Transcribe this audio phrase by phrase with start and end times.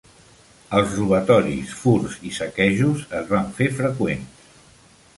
[0.77, 4.47] Els robatoris, furts i saquejos es van fer freqüents.